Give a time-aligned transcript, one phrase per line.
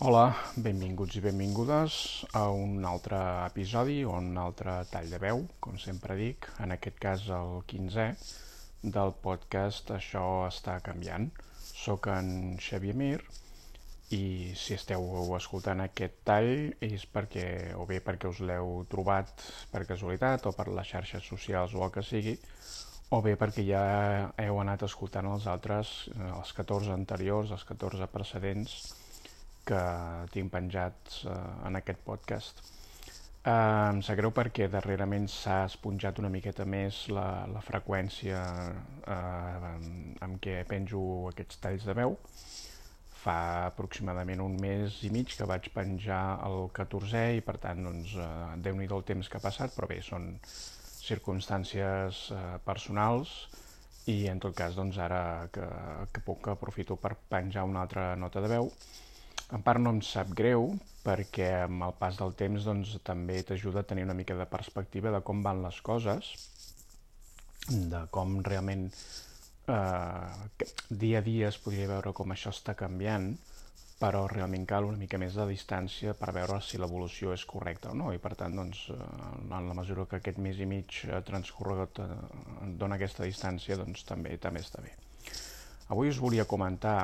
[0.00, 1.94] Hola, benvinguts i benvingudes
[2.32, 6.96] a un altre episodi o un altre tall de veu, com sempre dic, en aquest
[7.02, 8.06] cas el 15è
[8.94, 11.26] del podcast Això està canviant.
[11.82, 13.18] Soc en Xavier Mir
[14.16, 14.22] i
[14.56, 15.04] si esteu
[15.36, 16.48] escoltant aquest tall
[16.88, 17.44] és perquè,
[17.76, 21.92] o bé perquè us l'heu trobat per casualitat o per les xarxes socials o el
[21.92, 22.38] que sigui,
[23.12, 23.84] o bé perquè ja
[24.46, 25.92] heu anat escoltant els altres,
[26.32, 28.80] els 14 anteriors, els 14 precedents,
[29.70, 29.80] que
[30.34, 32.62] tinc penjats eh, en aquest podcast.
[33.40, 38.40] Eh, em sap greu perquè darrerament s'ha esponjat una miqueta més la, la freqüència
[39.14, 39.70] eh,
[40.26, 42.18] amb què penjo aquests talls de veu.
[43.20, 43.38] Fa
[43.70, 48.28] aproximadament un mes i mig que vaig penjar el 14è i per tant doncs, eh,
[48.66, 50.34] déu-n'hi-do el temps que ha passat, però bé, són
[51.00, 53.38] circumstàncies eh, personals
[54.12, 55.64] i en tot cas doncs, ara que,
[56.12, 58.68] que puc aprofito per penjar una altra nota de veu
[59.52, 60.70] en part no em sap greu
[61.04, 65.12] perquè amb el pas del temps doncs, també t'ajuda a tenir una mica de perspectiva
[65.14, 66.32] de com van les coses,
[67.68, 68.88] de com realment
[69.70, 73.32] eh, dia a dia es podria veure com això està canviant,
[74.00, 77.96] però realment cal una mica més de distància per veure si l'evolució és correcta o
[77.96, 79.10] no, i per tant, doncs, eh,
[79.42, 82.08] en la mesura que aquest mes i mig transcorregut eh,
[82.80, 84.94] dona aquesta distància, doncs també també està bé.
[85.90, 87.02] Avui us volia comentar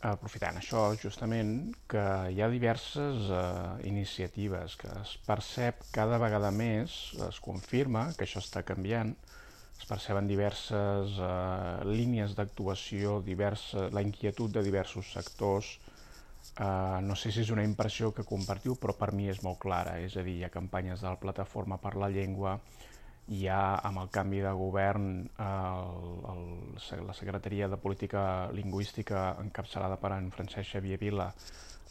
[0.00, 6.96] aprofitant això, justament, que hi ha diverses eh, iniciatives que es percep cada vegada més,
[7.28, 9.12] es confirma que això està canviant,
[9.76, 13.20] es perceben diverses eh, línies d'actuació,
[13.92, 15.74] la inquietud de diversos sectors,
[16.56, 19.98] eh, no sé si és una impressió que compartiu, però per mi és molt clara,
[20.00, 22.56] és a dir, hi ha campanyes de la Plataforma per la Llengua,
[23.30, 25.04] ha amb el canvi de govern
[25.38, 25.90] el,
[26.32, 28.22] el, la Secretaria de Política
[28.56, 31.28] Lingüística encapçalada per en Francesc Xavier Vila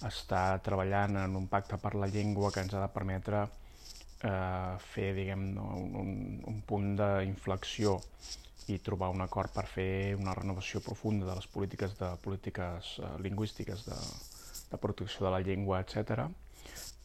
[0.08, 3.46] està treballant en un pacte per la llengua que ens ha de permetre
[4.24, 6.12] eh, fer diguem, un,
[6.48, 7.98] un punt d'inflexió
[8.70, 13.16] i trobar un acord per fer una renovació profunda de les polítiques de polítiques eh,
[13.24, 13.98] lingüístiques de,
[14.72, 16.28] de protecció de la llengua, etc.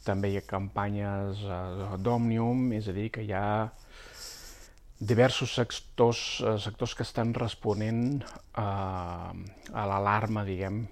[0.05, 3.47] També hi ha campanyes eh, d'Òmnium, és a dir, que hi ha
[5.05, 9.33] diversos sectors, eh, sectors que estan responent a,
[9.73, 10.85] a l'alarma, diguem,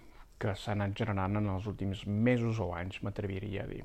[0.43, 3.83] que s'ha anat generant en els últims mesos o anys, m'atreviria a dir.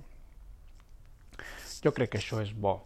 [1.83, 2.79] Jo crec que això és bo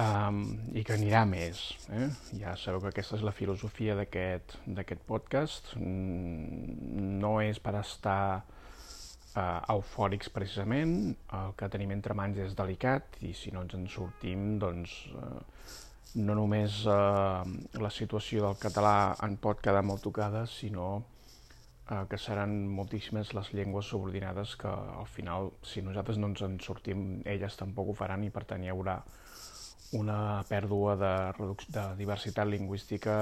[0.00, 0.38] um,
[0.72, 1.60] i que anirà més.
[1.92, 2.08] Eh?
[2.40, 5.74] Ja sabeu que aquesta és la filosofia d'aquest podcast.
[5.76, 13.20] Mm, no és per estar uh, eufòrics precisament, el que tenim entre mans és delicat
[13.20, 15.02] i si no ens en sortim, doncs...
[15.12, 15.76] Uh,
[16.14, 17.54] no només eh,
[17.84, 20.88] la situació del català en pot quedar molt tocada, sinó
[21.90, 26.58] eh, que seran moltíssimes les llengües subordinades que al final, si nosaltres no ens en
[26.64, 28.98] sortim, elles tampoc ho faran i per tant hi haurà
[29.98, 31.12] una pèrdua de,
[31.72, 33.14] de diversitat lingüística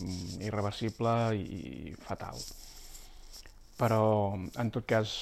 [0.00, 2.40] mm, irreversible i fatal.
[3.76, 4.04] Però,
[4.36, 5.12] en tot cas,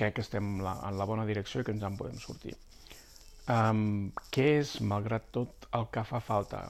[0.00, 2.56] crec que estem en la bona direcció i que ens en podem sortir.
[3.48, 6.66] Um, què és, malgrat tot, el que fa falta?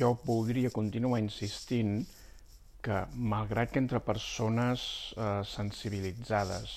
[0.00, 2.06] Jo voldria continuar insistint
[2.80, 3.02] que,
[3.34, 4.84] malgrat que entre persones
[5.18, 6.72] uh, sensibilitzades,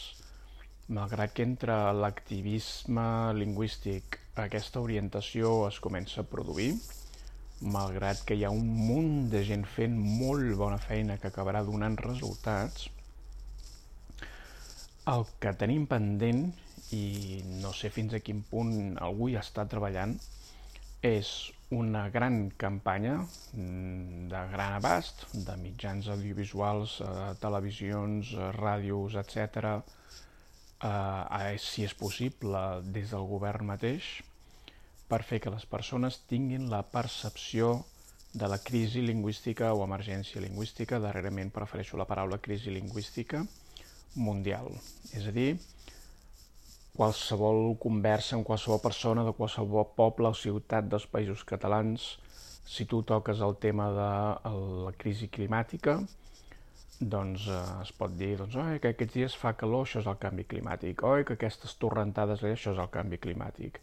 [0.98, 3.08] malgrat que entre l'activisme
[3.40, 6.74] lingüístic aquesta orientació es comença a produir,
[7.62, 11.96] malgrat que hi ha un munt de gent fent molt bona feina que acabarà donant
[12.04, 12.90] resultats,
[15.16, 16.50] el que tenim pendent
[16.94, 20.18] i no sé fins a quin punt algú hi està treballant,
[21.06, 21.30] és
[21.76, 23.16] una gran campanya
[23.54, 29.82] mm, de gran abast, de mitjans audiovisuals, eh, televisions, eh, ràdios, etc.,
[30.86, 32.62] eh, si és possible,
[32.94, 34.22] des del govern mateix,
[35.10, 37.86] per fer que les persones tinguin la percepció
[38.34, 43.46] de la crisi lingüística o emergència lingüística, darrerament prefereixo la paraula crisi lingüística
[44.16, 44.68] mundial.
[45.14, 45.56] És a dir,
[46.96, 52.16] qualsevol conversa amb qualsevol persona de qualsevol poble o ciutat dels països catalans,
[52.66, 54.12] si tu toques el tema de
[54.86, 56.00] la crisi climàtica,
[57.00, 60.18] doncs eh, es pot dir doncs, oi, que aquests dies fa calor, això és el
[60.22, 63.82] canvi climàtic, oi, que aquestes torrentades, això és el canvi climàtic,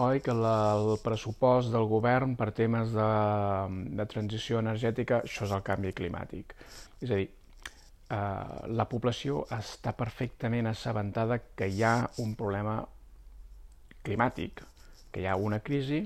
[0.00, 3.10] oi, que la, el pressupost del govern per temes de,
[4.00, 6.56] de transició energètica, això és el canvi climàtic.
[7.04, 7.28] És a dir,
[8.10, 12.80] eh, la població està perfectament assabentada que hi ha un problema
[14.04, 14.64] climàtic,
[15.10, 16.04] que hi ha una crisi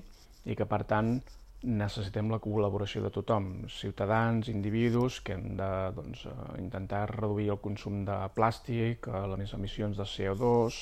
[0.49, 1.19] i que per tant
[1.63, 7.59] necessitem la col·laboració de tothom, ciutadans, individus, que hem de doncs, eh, intentar reduir el
[7.59, 10.79] consum de plàstic, eh, les emissions de CO2,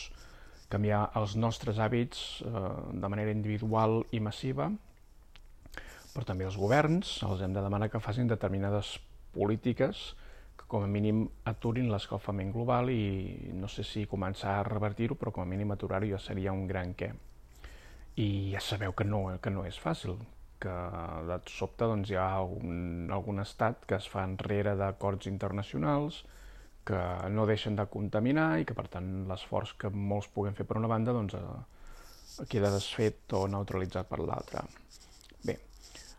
[0.68, 4.68] canviar els nostres hàbits eh, de manera individual i massiva,
[6.12, 8.98] però també els governs els hem de demanar que facin determinades
[9.34, 10.14] polítiques
[10.56, 15.32] que com a mínim aturin l'escalfament global i no sé si començar a revertir-ho, però
[15.32, 17.12] com a mínim aturar-ho ja seria un gran què.
[18.16, 20.16] I ja sabeu que no, que no és fàcil,
[20.60, 20.76] que
[21.28, 26.24] de sobte doncs, hi ha un, algun estat que es fa enrere d'acords internacionals,
[26.86, 26.98] que
[27.34, 30.90] no deixen de contaminar i que per tant l'esforç que molts puguem fer per una
[30.90, 34.62] banda doncs, eh, queda desfet o neutralitzat per l'altra.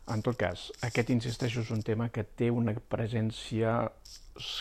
[0.08, 3.74] En tot cas, aquest, insisteixo, és un tema que té una presència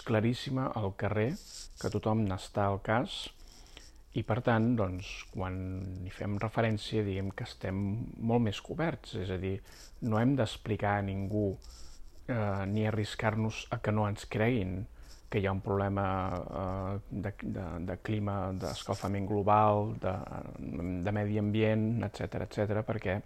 [0.09, 1.29] claríssima al carrer,
[1.79, 3.21] que tothom n'està al cas,
[4.17, 5.57] i per tant, doncs, quan
[6.03, 7.79] hi fem referència, diguem que estem
[8.31, 9.55] molt més coberts, és a dir,
[10.09, 14.81] no hem d'explicar a ningú eh, ni arriscar-nos a que no ens creguin
[15.31, 16.07] que hi ha un problema
[16.41, 20.19] eh, de, de, de clima, d'escalfament global, de,
[21.07, 23.21] de medi ambient, etc etc, perquè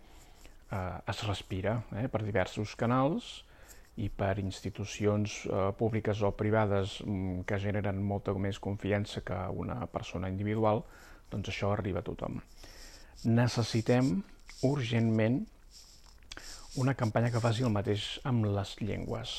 [0.71, 3.31] eh, es respira eh, per diversos canals
[4.01, 9.83] i per institucions eh, públiques o privades mm, que generen molta més confiança que una
[9.93, 10.85] persona individual,
[11.31, 12.41] doncs això arriba a tothom.
[13.27, 14.15] Necessitem
[14.67, 15.43] urgentment
[16.81, 19.35] una campanya que faci el mateix amb les llengües.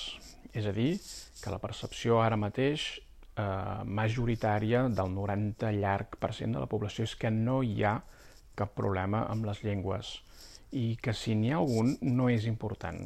[0.51, 0.97] És a dir,
[1.41, 2.99] que la percepció ara mateix
[3.39, 8.01] eh, majoritària del 90 llarg per cent de la població és que no hi ha
[8.59, 10.19] cap problema amb les llengües
[10.71, 13.03] i que si n'hi ha algun no és important.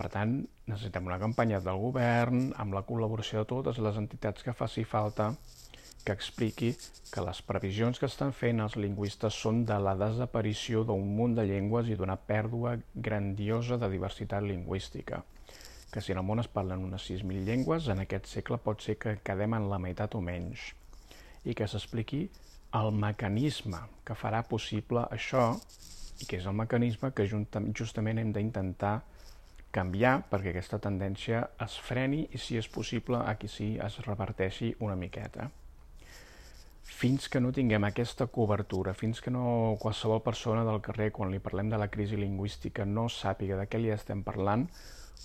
[0.00, 4.56] Per tant, necessitem una campanya del govern amb la col·laboració de totes les entitats que
[4.56, 5.34] faci falta
[6.04, 6.70] que expliqui
[7.12, 11.44] que les previsions que estan fent els lingüistes són de la desaparició d'un munt de
[11.50, 15.20] llengües i d'una pèrdua grandiosa de diversitat lingüística.
[15.92, 18.96] Que si en el món es parlen unes 6.000 llengües, en aquest segle pot ser
[19.02, 20.70] que quedem en la meitat o menys.
[21.44, 22.22] I que s'expliqui
[22.80, 25.50] el mecanisme que farà possible això
[26.20, 29.00] i que és el mecanisme que justament hem d'intentar
[29.74, 34.96] canviar perquè aquesta tendència es freni i, si és possible, aquí sí es reverteixi una
[34.98, 35.50] miqueta.
[36.90, 41.38] Fins que no tinguem aquesta cobertura, fins que no qualsevol persona del carrer, quan li
[41.38, 44.66] parlem de la crisi lingüística, no sàpiga de què li estem parlant,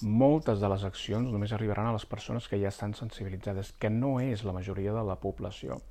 [0.02, 4.20] moltes de les accions només arribaran a les persones que ja estan sensibilitzades, que no
[4.22, 5.82] és la majoria de la població.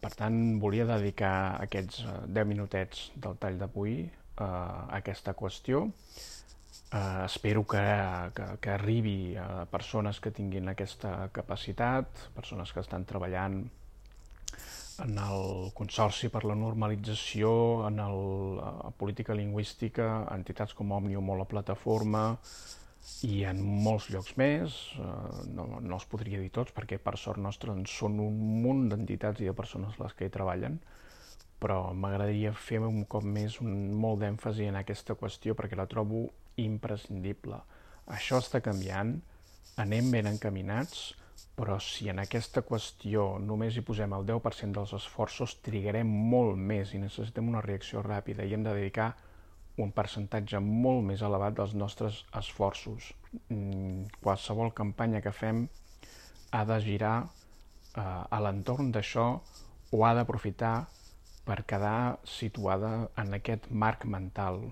[0.00, 5.82] Per tant, volia dedicar aquests 10 eh, minutets del tall d'avui eh, a aquesta qüestió.
[6.90, 7.82] Eh, espero que,
[8.34, 13.60] que, que arribi a persones que tinguin aquesta capacitat, persones que estan treballant
[15.04, 17.52] en el Consorci per la Normalització,
[17.88, 18.18] en el,
[18.56, 22.24] la política lingüística, entitats com Òmnium o la Plataforma,
[23.26, 27.40] i en molts llocs més, eh, no, no els podria dir tots perquè per sort
[27.42, 30.78] nostra són un munt d'entitats i de persones les que hi treballen,
[31.60, 36.26] però m'agradaria fer un cop més un molt d'èmfasi en aquesta qüestió perquè la trobo
[36.60, 37.60] imprescindible.
[38.10, 39.18] Això està canviant,
[39.80, 41.10] anem ben encaminats,
[41.56, 46.94] però si en aquesta qüestió només hi posem el 10% dels esforços, trigarem molt més
[46.94, 49.10] i necessitem una reacció ràpida i hem de dedicar
[49.82, 53.12] un percentatge molt més elevat dels nostres esforços.
[53.48, 55.66] Mm, qualsevol campanya que fem
[56.52, 59.28] ha de girar eh, a l'entorn d'això
[59.90, 60.74] o ha d'aprofitar
[61.46, 64.62] per quedar situada en aquest marc mental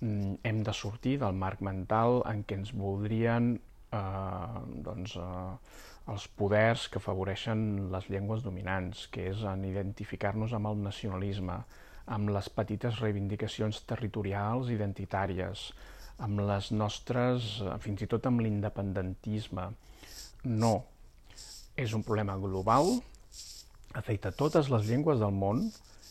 [0.00, 3.48] Mm, hem de sortir del marc mental en què ens voldrien
[3.98, 5.80] eh, doncs, eh,
[6.12, 7.64] els poders que afavoreixen
[7.94, 11.58] les llengües dominants, que és en identificar-nos amb el nacionalisme,
[12.14, 15.68] amb les petites reivindicacions territorials identitàries,
[16.24, 19.68] amb les nostres, eh, fins i tot amb l'independentisme.
[20.44, 20.74] No,
[21.76, 22.96] és un problema global,
[23.94, 25.68] afecta totes les llengües del món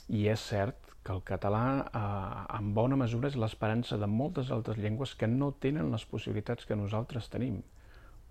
[0.07, 4.79] i és cert que el català eh, en bona mesura és l'esperança de moltes altres
[4.83, 7.61] llengües que no tenen les possibilitats que nosaltres tenim.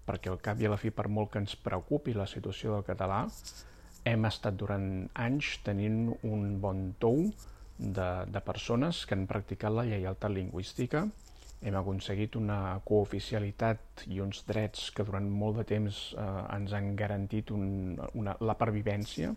[0.07, 2.85] Perquè al cap i a la fi, per molt que ens preocupi la situació del
[2.87, 3.25] català,
[4.07, 4.87] hem estat durant
[5.19, 7.25] anys tenint un bon tou
[7.79, 11.07] de, de persones que han practicat la lleialtat lingüística,
[11.67, 16.95] hem aconseguit una cooficialitat i uns drets que durant molt de temps eh, ens han
[16.97, 19.33] garantit un, una, la pervivència,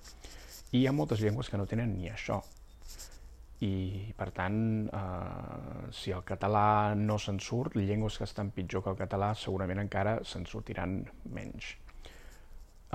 [0.72, 2.42] i hi ha moltes llengües que no tenen ni això.
[3.66, 8.94] I per tant eh, si el català no se'n surt, llengües que estan pitjor que
[8.94, 11.02] el català segurament encara se'n sortiran
[11.36, 11.74] menys.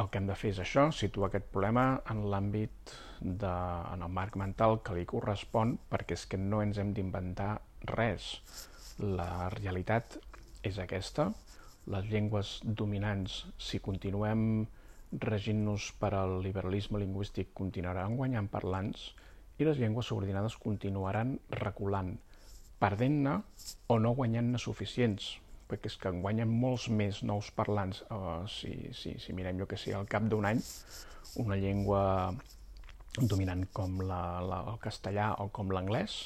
[0.02, 4.34] El que hem de fer és això, situar aquest problema en l'àmbit, en el marc
[4.40, 7.50] mental que li correspon, perquè és que no ens hem d'inventar
[7.92, 8.32] res.
[8.98, 10.16] La realitat
[10.66, 11.28] és aquesta.
[11.94, 14.64] Les llengües dominants, si continuem
[15.22, 19.12] regint-nos per al liberalisme lingüístic, continuaran guanyant parlants
[19.60, 22.16] i les llengües subordinades continuaran reculant,
[22.82, 23.36] perdent-ne
[23.86, 25.36] o no guanyant-ne suficients,
[25.68, 29.68] perquè és que en guanyen molts més nous parlants, uh, si, si, si mirem jo
[29.70, 30.60] que sé, al cap d'un any,
[31.42, 32.02] una llengua
[33.16, 36.18] dominant com la, la, el castellà o com l'anglès,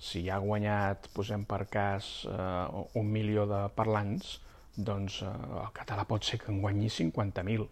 [0.00, 4.38] si ha guanyat, posem per cas, uh, un milió de parlants,
[4.76, 5.34] doncs uh,
[5.64, 7.68] el català pot ser que en guanyi 50.000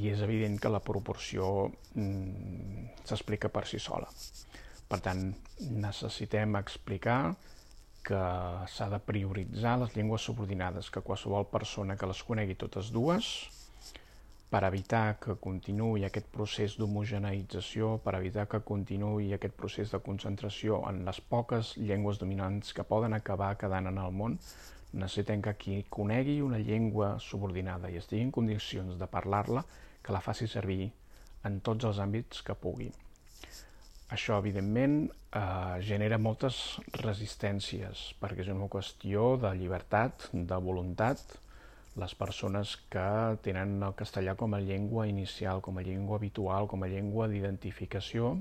[0.00, 4.08] i és evident que la proporció mm, s'explica per si sola.
[4.86, 5.22] Per tant,
[5.82, 7.20] necessitem explicar
[8.06, 8.22] que
[8.70, 13.30] s'ha de prioritzar les llengües subordinades, que qualsevol persona que les conegui totes dues,
[14.50, 20.78] per evitar que continuï aquest procés d'homogeneïtzació, per evitar que continuï aquest procés de concentració
[20.90, 24.38] en les poques llengües dominants que poden acabar quedant en el món,
[24.92, 29.66] necessitem que qui conegui una llengua subordinada i estigui en condicions de parlar-la,
[30.02, 30.92] que la faci servir
[31.44, 32.92] en tots els àmbits que pugui.
[34.14, 41.18] Això, evidentment, eh, genera moltes resistències, perquè és una qüestió de llibertat, de voluntat.
[41.96, 43.08] Les persones que
[43.42, 48.36] tenen el castellà com a llengua inicial, com a llengua habitual, com a llengua d'identificació,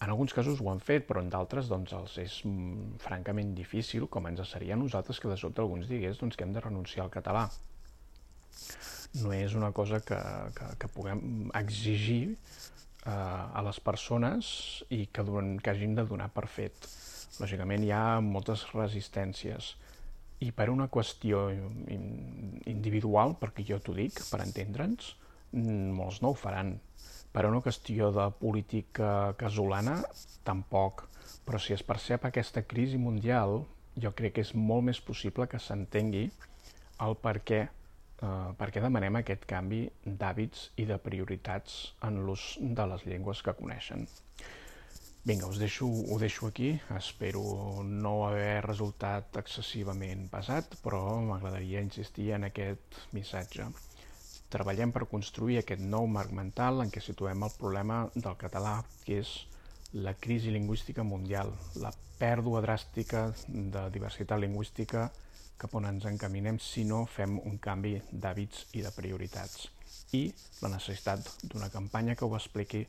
[0.00, 4.06] en alguns casos ho han fet, però en d'altres doncs, els és mm, francament difícil,
[4.06, 7.06] com ens seria a nosaltres que de sobte alguns digués doncs, que hem de renunciar
[7.06, 7.48] al català.
[9.18, 10.18] No és una cosa que,
[10.54, 12.36] que, que puguem exigir
[13.08, 14.48] eh, a les persones
[14.94, 16.88] i que, duren, que hagin de donar per fet.
[17.40, 19.74] Lògicament hi ha moltes resistències
[20.44, 21.48] i per una qüestió
[21.90, 25.14] individual, perquè jo t'ho dic, per entendre'ns,
[25.98, 26.76] molts no ho faran.
[27.34, 29.98] Per una qüestió de política casolana,
[30.46, 31.08] tampoc.
[31.44, 33.64] Però si es percep aquesta crisi mundial,
[33.98, 36.28] jo crec que és molt més possible que s'entengui
[37.04, 37.60] el per què
[38.22, 43.42] eh, per què demanem aquest canvi d'hàbits i de prioritats en l'ús de les llengües
[43.42, 44.06] que coneixen.
[45.28, 46.70] Vinga, us deixo, ho deixo aquí.
[46.96, 47.42] Espero
[47.84, 53.66] no haver resultat excessivament pesat, però m'agradaria insistir en aquest missatge.
[54.48, 59.18] Treballem per construir aquest nou marc mental en què situem el problema del català, que
[59.20, 59.34] és
[59.92, 65.10] la crisi lingüística mundial, la pèrdua dràstica de diversitat lingüística
[65.58, 69.68] cap on ens encaminem si no fem un canvi d'hàbits i de prioritats.
[70.14, 70.28] I
[70.62, 72.84] la necessitat d'una campanya que ho expliqui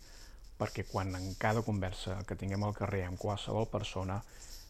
[0.59, 4.19] perquè quan en cada conversa que tinguem al carrer amb qualsevol persona,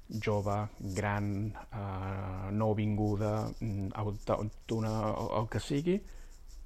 [0.09, 4.93] jove, gran, eh, no vinguda, mm, autòctona,
[5.39, 5.99] el que sigui,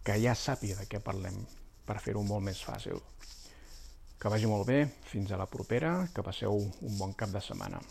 [0.03, 1.35] que ja sàpiga de què parlem
[1.85, 2.99] per fer-ho molt més fàcil.
[4.19, 7.81] Que vagi molt bé, fins a la propera, que passeu un bon cap de setmana.